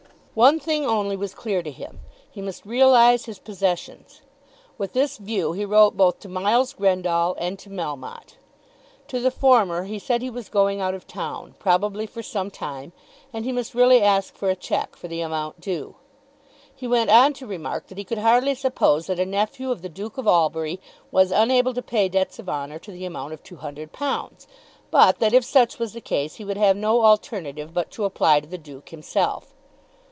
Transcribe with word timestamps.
One 0.33 0.61
thing 0.61 0.85
only 0.85 1.17
was 1.17 1.33
clear 1.35 1.61
to 1.61 1.69
him. 1.69 1.99
He 2.31 2.41
must 2.41 2.65
realise 2.65 3.25
his 3.25 3.37
possessions. 3.37 4.21
With 4.77 4.93
this 4.93 5.17
view 5.17 5.51
he 5.51 5.65
wrote 5.65 5.97
both 5.97 6.19
to 6.21 6.29
Miles 6.29 6.71
Grendall 6.73 7.35
and 7.37 7.59
to 7.59 7.69
Melmotte. 7.69 8.37
To 9.09 9.19
the 9.19 9.29
former 9.29 9.83
he 9.83 9.99
said 9.99 10.21
he 10.21 10.29
was 10.29 10.47
going 10.47 10.79
out 10.79 10.93
of 10.93 11.05
town, 11.05 11.55
probably 11.59 12.05
for 12.07 12.23
some 12.23 12.49
time, 12.49 12.93
and 13.33 13.43
he 13.43 13.51
must 13.51 13.73
really 13.75 14.01
ask 14.01 14.33
for 14.33 14.49
a 14.49 14.55
cheque 14.55 14.95
for 14.95 15.09
the 15.09 15.19
amount 15.19 15.59
due. 15.59 15.95
He 16.73 16.87
went 16.87 17.09
on 17.09 17.33
to 17.33 17.45
remark 17.45 17.87
that 17.87 17.97
he 17.97 18.05
could 18.05 18.17
hardly 18.19 18.55
suppose 18.55 19.07
that 19.07 19.19
a 19.19 19.25
nephew 19.25 19.69
of 19.69 19.81
the 19.81 19.89
Duke 19.89 20.17
of 20.17 20.27
Albury 20.27 20.79
was 21.11 21.31
unable 21.33 21.73
to 21.73 21.81
pay 21.81 22.07
debts 22.07 22.39
of 22.39 22.47
honour 22.47 22.79
to 22.79 22.91
the 22.93 23.03
amount 23.03 23.33
of 23.33 23.43
£200; 23.43 24.47
but 24.91 25.19
that 25.19 25.33
if 25.33 25.43
such 25.43 25.77
was 25.77 25.91
the 25.91 25.99
case 25.99 26.35
he 26.35 26.45
would 26.45 26.57
have 26.57 26.77
no 26.77 27.03
alternative 27.03 27.73
but 27.73 27.91
to 27.91 28.05
apply 28.05 28.39
to 28.39 28.47
the 28.47 28.57
Duke 28.57 28.89
himself. 28.89 29.53